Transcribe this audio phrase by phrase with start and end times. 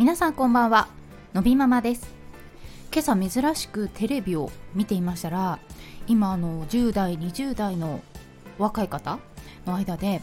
[0.00, 0.88] 皆さんこんばんは。
[1.34, 2.08] のびママです。
[2.90, 5.58] 今朝珍しくテレビを見ていましたら
[6.06, 8.00] 今あの10代20代の
[8.56, 9.18] 若い方
[9.66, 10.22] の間で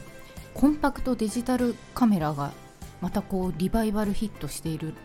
[0.55, 2.53] コンパクトデジタルカメラが
[3.01, 4.95] またこうリバイバルヒットしている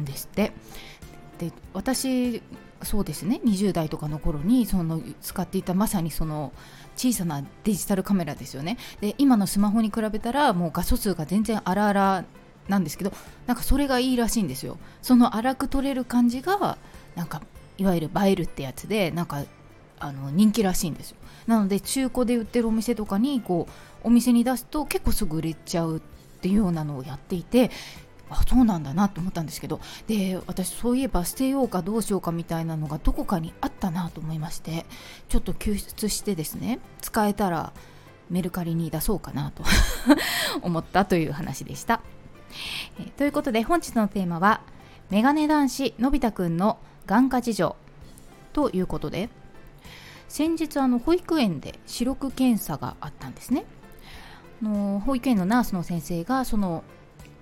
[0.00, 0.52] んですって。
[1.38, 2.40] で私
[2.84, 6.52] そうですね20代とかの頃にその使っていたまさにその
[6.94, 8.78] 小さなデジタルカメラですよね。
[9.00, 12.24] で今のスマホに比べたらもう画素数が全然荒々
[12.68, 13.12] なんですけど
[13.46, 16.78] なんかそれがいいらしいんですよその荒く撮れる感じが
[17.16, 17.42] なんか
[17.78, 19.44] いわゆる映えるってやつでなんか
[19.98, 23.72] あの人気らしいんですよなので中古で売ってるお店とかにこう
[24.04, 26.00] お店に出すと結構すぐ売れちゃうっ
[26.40, 27.70] ていうようなのをやっていて
[28.30, 34.86] あそうなんだなと思ったんですけどで私そういえば捨てようかどうしようかみたいなのがどこかにあったなと思いまして
[35.28, 37.72] ちょっと救出してですね使えたら
[38.30, 39.64] メルカリに出そうかなと
[40.62, 42.00] 思ったという話でした。
[42.98, 44.60] えということで本日のテーマは
[45.10, 47.76] メガネ男子のび太くんの眼科事情
[48.52, 49.28] ということで
[50.28, 53.64] 先日あの保育園で視力検査があったんですね。
[54.62, 56.84] の保育園のナースの先生がその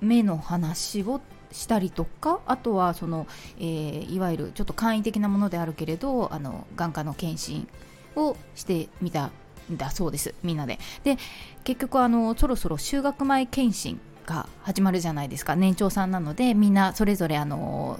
[0.01, 1.21] 目の話を
[1.51, 3.27] したりとかあとはその、
[3.59, 7.69] えー、いわゆるちょっと簡易的なものであるけれどあの眼科の検診
[8.17, 9.31] をしてみた
[9.71, 10.79] んだそうですみんなで。
[11.05, 11.19] で
[11.65, 15.57] 結局あのそろそろ就学前検診が始まるじゃないですか。
[15.57, 17.99] 年長さんなのでみんなそれぞれあの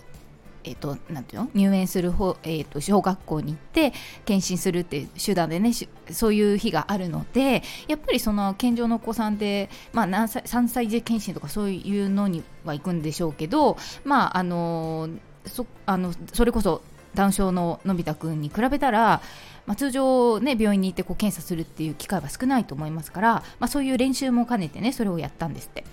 [0.65, 1.51] えーと、なんていうの？
[1.55, 3.93] 入園する方、えーと、小学校に行って
[4.27, 5.73] 検診するっていう手段でね
[6.11, 15.09] そういう日があるのでやっぱりその健常のお子さんって、まあ、何歳3歳児検診とかそういうのには行くんでしょうけど、まあ、あの
[15.47, 16.83] そあのそれこそ
[17.19, 19.21] ダウン症ののび太くんに比べたら
[19.69, 25.85] まあ、通常、ね、病院に行ってこう検査するっていう機会は少ないと思いますから、まあ、そういう練習も兼ねてねそれをやったんですって。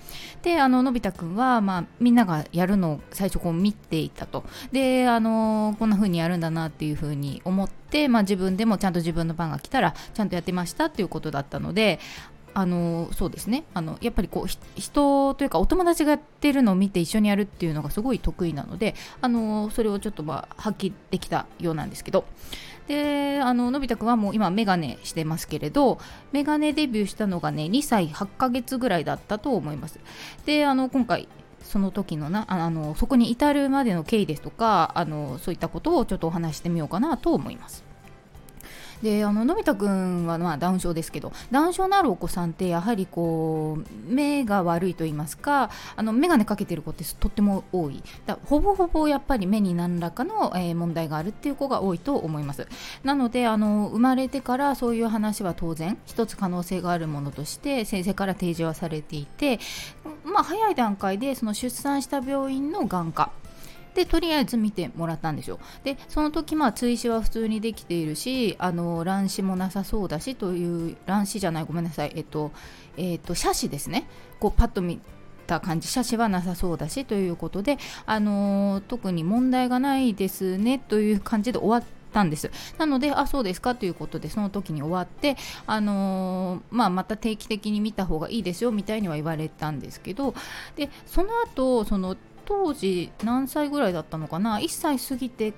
[0.43, 4.45] であののび太くんは、まあ、みんながやるのを最初こう見ていたと。
[4.71, 11.99] であのこんな風にやるんだなっていう風に思って、まあ、自分でもちゃんと自分の番が来たらちゃんとやってましたっていうことだったので
[12.55, 13.65] あのそうですね。
[13.73, 22.25] あのやっぱりこう人というかお友達がやってるのを見て一緒にやるっていうのがすごい得意なのであのそれをちょっとまあ発揮できたようなんですけど。
[22.87, 25.97] であののび太くんはもう今メガネしてますけれど
[26.31, 29.99] メガネデビューしたのがね2歳8ヶ月ぐらいだったと思います。
[30.45, 31.27] であの今回
[31.63, 37.83] その時のなあのそこに至るまでの経緯ですとかあのそういったことをちょっとお話してみようかなと思います。
[39.01, 48.03] であののび太くんはまあダウン症ですけどダウン症のあるお子さんってやはりこう目が悪いと言いますかあの眼鏡かけてる子ってとっても多い。
[48.25, 52.67] だほぼほぼやっぱり目に何らかの、えー、問題があるっていう子が多いと思います。
[53.03, 59.59] なのであの生まれてからそういう話は当然一つ可能性があるものとして先生から提示はされていて
[60.23, 63.31] まあ早い段階でその出産した病院の眼科
[63.95, 65.59] でとりあえず見てもらったんですよ。
[65.83, 72.11] でその時まあ追試は普通にできているしあの乱視もなさそうだしという乱視じゃないごめんなさい。
[72.15, 72.51] えっと
[72.97, 74.07] えっと斜視ですね。
[74.39, 74.99] こうパッと見
[75.47, 75.87] た感じ。
[75.87, 82.51] 斜視はなさそうだしということで、あの特に問題がないですねという感じで終わったんです。
[82.77, 90.33] なのであそうですかということでその時に終わって、あのー、まあ、また定期的に見た方がいいですよみたいには言われたんですけど
[90.75, 95.53] でその後その当時何歳ぐらいだったのかな？1歳過ぎて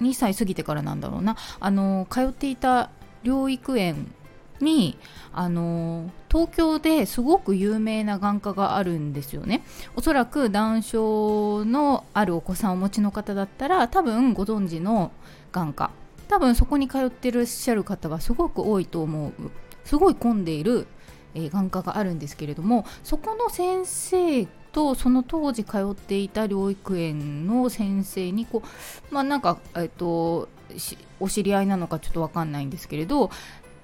[0.00, 1.36] 2歳過ぎてからなんだろうな。
[1.60, 2.90] あの通っていた
[3.24, 4.12] 療育園
[4.60, 4.96] に
[5.32, 9.64] あの東京ですごく有名な眼科があるんですよね。
[9.96, 15.12] おそらくダウン症のあるお子さんをお持ちの方だったら多分ご存知の
[15.52, 15.90] 眼科。
[16.28, 19.32] 多分そこに通ってらっしゃる方はすごく多いと思う。
[19.84, 20.86] すごい混んでいる、
[21.34, 28.62] えー、眼科があるんですけれどもそこの先生とその当時通っていた療育園の先生にこ
[29.10, 30.50] うまあなんかえっと
[31.18, 33.30] お知り合いなのかちょっと分かんないんですけれど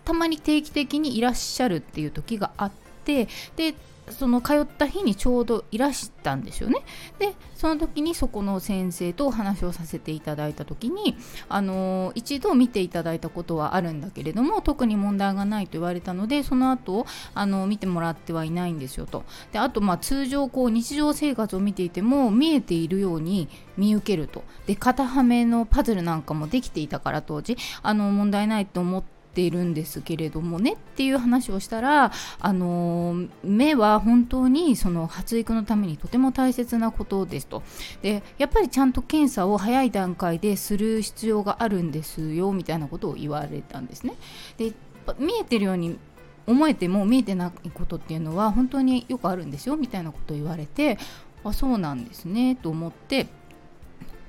[0.04, 2.72] たまに定期的にいらっしゃるっていう時があっ
[3.04, 3.74] てで
[4.10, 6.82] その通った日にちょうどいらしたんですよね。
[7.18, 11.16] でその時にそこの先生とお話をさせていただいた時に、
[11.48, 19.24] あのー、一度見ていただいたことはあるんだけれども特に問題がないと言われたのでその後あの見てもらってはいないんですよと。
[19.52, 24.42] であとまあ通常こう日常生活を見ていても見えているように見受けると。
[24.66, 37.62] で肩はめのパズルなんかもできていたから当時あの問題ないと思ってているんですけれどもねっていう話をしたら、あのー、目は本当にその発育のためにとても大切なことですと
[38.02, 44.14] でやっぱりちゃんと検査を早い段階でする必要があるんですよみたいなことを言われたんですね。
[44.58, 44.72] で
[45.18, 45.98] 見えてるように
[46.46, 50.98] 思えても見えてないことっていうのは本当によくあるんですよみたいなことを言われて
[51.44, 53.26] あそうなんですねと思って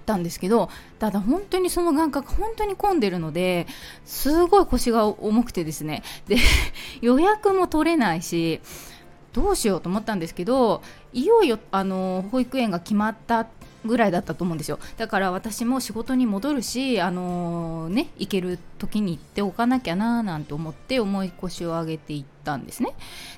[0.05, 0.69] たんですけど
[0.99, 3.67] ただ本当にその眼科本当に混んでるので
[4.05, 6.03] すごい腰が重くてですね。
[6.27, 6.37] で
[7.01, 8.61] 予約も取れないし
[9.33, 13.47] どうしようと思ったんですけどいよいよあの保育園が決まった
[13.85, 14.79] ぐらいだったと思うんですよ。
[14.97, 22.93] だから私も仕事に戻るしあのね行ける時に行っておかなきゃななんて思って重い腰を上げていったんですね。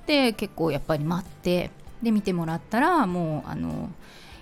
[0.05, 1.71] で結構やっぱり待って
[2.03, 3.89] で見てもらったらもうあの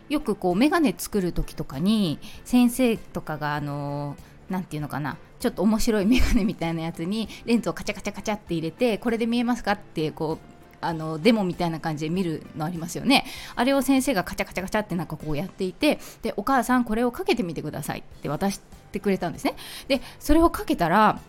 [0.10, 4.16] よくこう眼鏡作る時とかに先生とかがあの
[4.50, 10.54] 何て言うのかなちょっと面白い眼鏡みたいなやつにレンズをカチャカチャカチャって入れてこれで見えますかってこう
[10.84, 13.26] あのデモみたいな感じで見るのありますよね。
[13.56, 18.60] あれを先生がカチャカチャカチャってなんかこうやっていてでお母さんこれをかけてみてくださいって渡し
[18.92, 19.56] てくれたんですね。
[19.88, 21.20] でそれをかけたら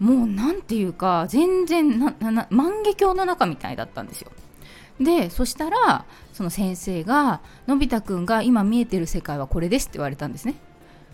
[0.00, 4.32] もう何て言うか全然なな万華鏡の中みたいだったんですよ。
[5.00, 10.54] でそしたらその先生が「のび太くんが今見えてる世界はこれです」って言われたんですね。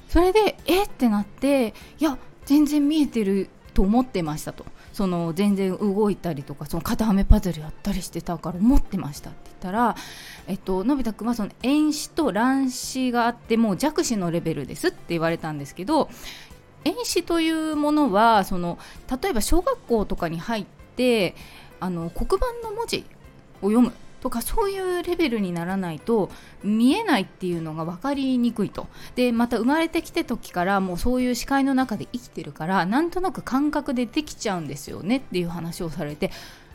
[0.09, 0.85] それでえ？
[0.85, 4.67] ってなっていや全然見えてると思ってましたと。
[4.93, 9.95] その全然動いたりとかその肩はめパズルやったりしてたから思ってましたって言ったら、
[10.49, 16.11] えっと、のび太くんはその遠視と乱視があってもう弱視のレベルですって言われたんですけど
[16.85, 18.79] 遠視というものはその
[19.23, 20.67] 例えば小学校とかに入っ
[20.97, 21.37] て
[21.79, 23.07] あの黒板の文字
[23.63, 23.93] を読む。
[24.21, 26.31] とかそういうレベルにならないと
[26.63, 28.87] 見えないっていうのが分かりにくいと。
[29.15, 36.31] でまた生まれてきて時からもうそういう視界の中で生きてるからなんとなく感覚でできちゃうんですよねっていう話をされて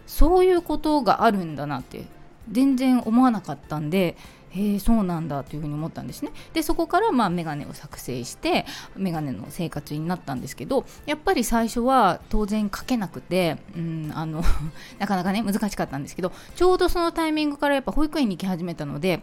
[0.07, 2.05] そういうことがあるんだなって
[2.51, 4.17] 全然思わなかったんで
[4.55, 6.31] へえそうなんだというふうに思ったんですね。
[6.53, 8.65] でそこからまあメガネを作成して
[8.95, 14.43] メガネの生活になったんですけどやっぱり最初は当然書けなくて、うん、あの
[14.97, 19.21] なかなかね難しかったんですけどちょうどそのタイミングからやっぱ保育園に行き始めたので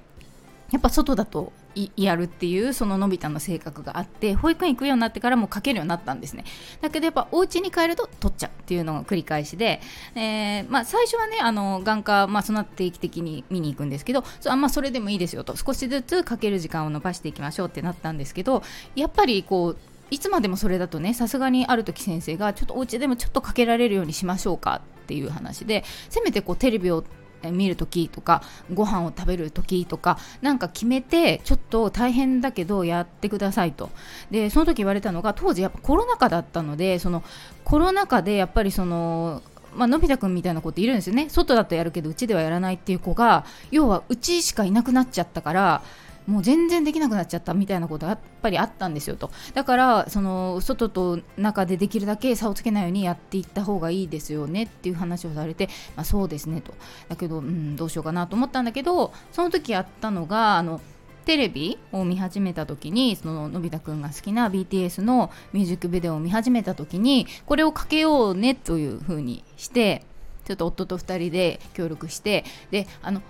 [0.73, 1.53] やっぱ外だと
[1.97, 6.45] やるっていうそののび太の性格があって保育園行くようになってからも書けるようになったんですね。
[6.81, 9.81] だけどやっぱお家に帰ると取っちゃうっていうのが繰り返しで、
[10.15, 15.57] えー、まあ、最初はねあの眼科、まあ、その定期的に見に行くんですけどそ,、まあ、それでもいいですよと。
[15.57, 18.63] 少しずつ書ける時間を伸ばしていきましょうってなったんですけど
[18.95, 19.77] やっぱりこう
[20.11, 27.05] いつまでもそれだとねさすがにある時先生がちょっとお家でもちょっとかけられるようにしましょうかっていう話でせめてこうテレビを
[27.51, 28.43] 見る時とか
[28.73, 33.91] ご飯を食べる時とかなんか決めてちょっと大変だけどやってくださいと。
[34.31, 37.23] でその時言われたのが当時やっぱコロナ禍だったのでその
[37.65, 39.43] コロナ禍でやっぱりその
[39.75, 41.29] まあのび太くんみたいな子っているんですよね。
[41.29, 45.83] 外だとやるけどうちではやらないっていう子が要はうちしかいなくなっちゃったから
[46.27, 49.31] もう全然できなくなっちゃったみたいなことやっぱりあったんですよと。
[49.55, 56.75] だからその外と中でできるだけ差をつけないようにやっていった方がいいですよねっていう話をされて、まあ、そうですねと。
[57.09, 60.81] だけど、うん、どうしようかなと思ったんだけどその時やったのがあの
[61.25, 70.05] テレビを見始めた時にそののび太くんが好きな BTS のミュージックビデオを見始めた時にこれをかけようねという風にして
[70.45, 73.23] ちょっと夫と2人で協力してであの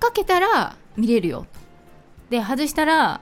[0.00, 1.46] かけたら見れるよ
[2.30, 3.20] で外したら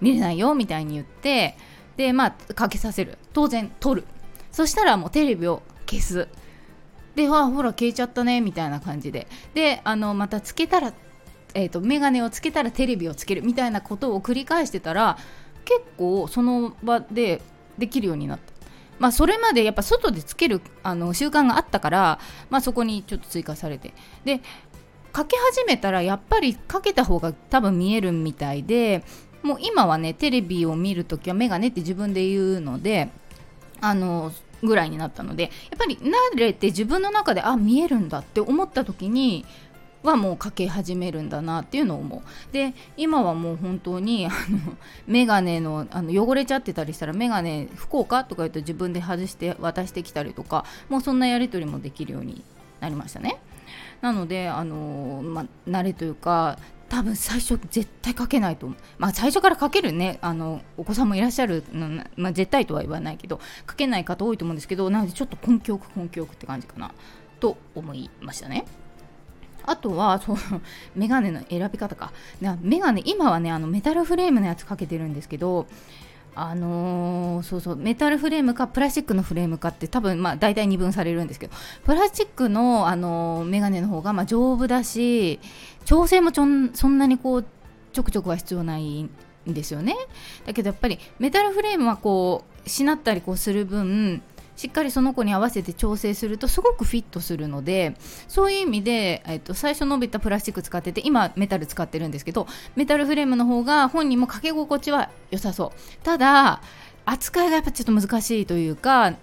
[0.00, 1.56] 見れないよみたいに言って
[1.96, 3.18] でまあかけさせる。
[3.32, 4.04] 当然撮る。
[4.50, 6.28] そしたらもうテレビを消す。
[7.14, 9.26] であほら消えちゃったねみたいな感じで。
[9.54, 10.92] であのまたつけたら
[11.52, 13.42] えーと、眼鏡をつけたらテレビをつける。
[13.42, 15.18] みたいなことを繰り返してたら
[15.64, 17.42] 結構その場で
[17.76, 18.52] できるようになった。
[18.98, 22.20] まあ、それまでやっぱ外でつけるあの習慣があったから、
[22.50, 23.94] まあ、そこにちょっと追加されて。
[24.24, 24.42] で
[25.12, 29.02] かけ始めたらやっぱりかけた方が多分見えるみたいで
[29.42, 33.10] もう今はねテレビを見るときはメガネって自分で言うので
[33.80, 39.44] あのぐらいになったのでやっぱり慣れて自分の中であ見えるんだって思った時に
[40.02, 42.52] はもうかけ始めるんだなっていうのを思う。
[42.52, 44.34] で今はもう本当にあの
[45.06, 52.42] メガネのあの汚れちゃってたりしたらメガネ不幸かとか言うと自分で外して渡してきたりとかもうそんなやり取りもできるように
[52.80, 53.38] なりましたね。
[54.00, 61.62] なのであのまあ、慣れというか多分最初絶対かけないと思う、まあ、最初からかけるねあのお子さんもいらっしゃる、
[62.16, 66.92] まあ、絶対とは言わないけどかけない方多いと思うんですけどなのでちょっと根気よく根気よくって感じかな
[67.38, 68.66] と思いましたね。
[69.64, 70.38] あとはその
[70.96, 72.12] メガネの選び方か。
[72.60, 75.66] メガネ今はねあのメタルフレームのやつかけてるんですけど
[76.34, 85.40] あのー、そうそうメタルフレームかプラスチックのフレームかって多分まあ大体二分されるんですけどプラスチックの、あのー、メガネの方がまあ丈夫だし
[85.84, 87.44] 調整もちょんそんなにこう
[87.92, 89.10] ちょくちょくは必要ないん
[89.46, 89.96] ですよね。
[90.46, 94.22] だけどやっぱりメタルフレームはこうしなったりこうする分
[94.56, 97.94] しっかりその子に合わせて調整するとすごくフィットするので
[98.28, 106.04] そういう意味で、えっと、最初伸びたプラスチック使ってて今メタル使ってるんですけどメタルフレームの方が本人もかけ心地は良さそう。
[106.04, 106.60] ただ
[107.06, 109.14] 扱いがやっぱちょっと難しいというか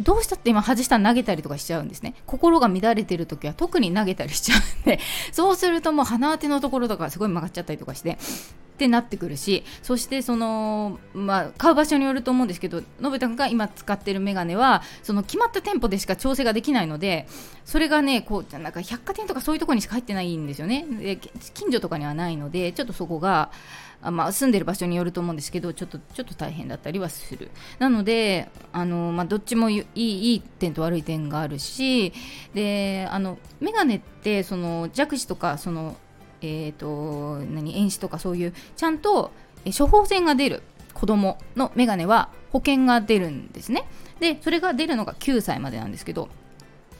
[0.00, 2.14] どうしたって今外したら投げたりとかしちゃうんですね。
[2.26, 4.98] 心が乱れてる時は特に投げたりしちゃうんで
[5.32, 8.18] そうするともう鼻当てのところとかすごい曲がっちゃったりとかして
[8.74, 17.28] ってなってくるしそしてその、まあ、買う場所によると思うんですけどのぶたくんが今使ってるメガネはその決まった店舗でしか調整ができないので
[17.64, 20.84] それがねこうなんか百貨店とかそういうところにしか入ってないんですよね。
[20.84, 23.50] で近所とかにはないのでちょっとそこが
[24.02, 27.50] あまあ、住んでる場所によると思うんですけどちょっとちょっと大変だったりはする。
[27.78, 32.12] なのであの、まあ、どっちもいいいい点と悪い点があるし
[32.52, 35.96] であのメガネってその弱視とかその
[36.44, 39.32] えーと、何遠視とかそういうちゃんと
[39.76, 43.86] 処方箋が出る子供のメガネは保険が出るんですね。
[44.20, 46.28] でそれが出るのが9歳までなんですけど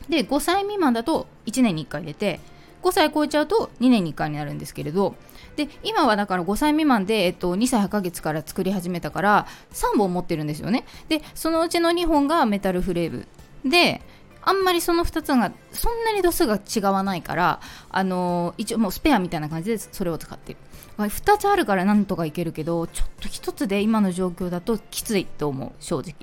[0.09, 2.41] で5歳未満だと1年に1回出て
[2.83, 5.15] 5歳超えちゃうと2年に1回になるんですけれど
[5.57, 10.85] で今はだから5歳未満で、えっと、2歳8ヶ月から作り始めたから3本持ってるんですよね。
[11.09, 13.29] でそのうちの2本がメタルフレーム
[13.65, 14.03] で
[14.47, 17.61] あんまりその2つがそんなに度数が違わないから
[17.91, 20.59] あのー、一応もうスペアみたいな感じでそれを使ってる。
[20.99, 26.15] 2つあるからなんとかいけるけどちょっと1つで今の状況だときついと思う正直。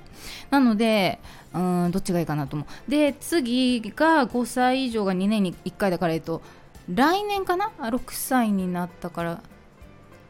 [0.50, 1.20] なので
[1.54, 2.92] うんどっちがいいかなと思う。
[2.92, 6.42] で次が5歳以上が2年に1回だからえっと
[6.90, 9.42] 来年かな？6歳になったから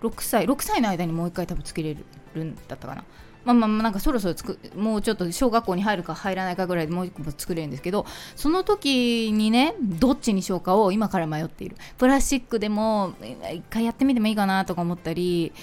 [0.01, 1.95] 6歳6歳の間にもう1回多分つけれ
[2.33, 3.03] るんだったかな。
[3.43, 8.05] まあまあなんかそろそろつくもうちょっと小学校に入るか入らないかぐらいでもう一個も作れるんですけど
[8.35, 11.75] その時にねどっちにしようかを今から迷っている。
[11.97, 13.13] プラスチックでも
[13.53, 15.53] 一回やってみてもいいかなとか思ったり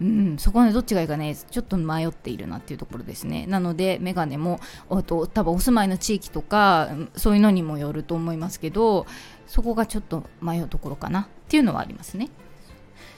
[0.00, 3.46] うん、そこはねどっちがいいかねちょっと迷っているなっていうところですね。
[3.46, 9.06] なのでメガネもおと多分お住まいの地域とかそういうのにもよると思いますけど
[9.46, 12.28] そこがちょっと迷うところかなっていうのはありますね。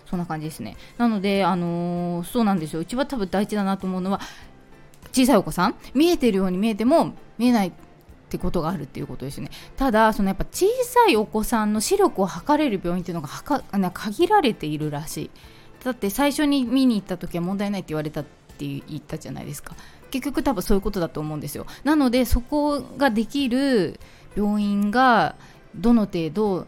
[0.08, 0.76] そんな感じですね。
[0.96, 2.80] なのであのー、そうなんですよ。
[2.80, 4.20] 一番多分大事だなと思うのは
[5.12, 5.74] 小さいお子さん。
[5.94, 7.72] 見えてるように見えても見えないっ
[8.30, 9.50] てことがあるっていうことですね。
[9.76, 13.62] ただそのやっぱ小さいお子さんの視力を測れる病院っていうのがはか
[13.92, 15.30] 限られているらしい。
[15.84, 19.76] だって最初に見に行った時は問題ないって言われたって言ったじゃないですか。
[20.10, 21.66] 結局多分そういうことだと思うんですよ。
[21.84, 24.00] なのでそこができる
[24.36, 25.36] 病院が
[25.74, 26.66] どの程度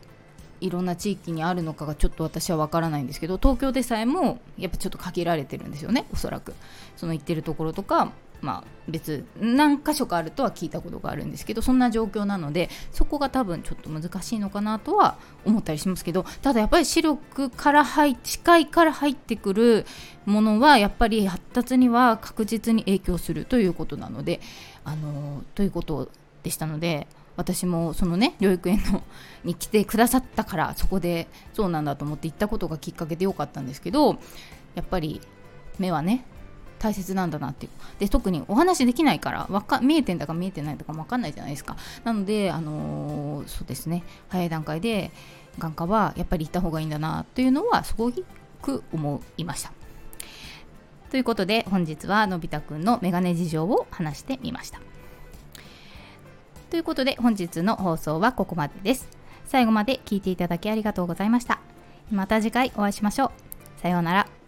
[0.61, 6.55] いろんな地域にあるのかがちょっと私は分からないんですけど東京でさえもやっぱちょっと限られてるんですよねおそらく。
[6.97, 8.13] その行ってるところとか
[8.43, 19.87] まあ別何箇所かあるとは聞いたことがあるんですけどそんな状況なのでそこが多分ちょっと難しいのかなとは思ったりしますけどただやっぱり視力から入視界から入ってくる
[20.27, 24.41] ものはやっぱり発達には確実に影響するということなので
[24.85, 26.11] あのということ
[26.43, 27.07] でしたので
[27.41, 29.03] 私もそのね療育園の
[29.45, 34.19] に来てくださったからそこでそうなんだと思って行ったことがきっかけでよかったんですけど
[34.75, 35.21] やっぱり
[35.79, 36.25] 目はね
[36.79, 37.73] 大切なんだなっていう。
[37.99, 41.77] で特にお話できないからわか見えてんだか見えてないとかも分かんないじゃないですか。
[42.05, 44.03] なのであのー、そうですね。
[44.29, 45.11] 早い段階で
[45.59, 48.11] 眼科はやっぱり行った方がいいんだなというのはすご
[48.63, 49.73] く思いました。
[51.11, 54.81] ということで本日はのび太くんのメガネ事情を話してみました。
[56.71, 59.09] ということで本日の放送はここまでです。
[59.45, 61.61] 最後まで聴いていただきありがとうございました。
[62.11, 63.31] また次回お会いしましょう。
[63.83, 64.40] さようなら。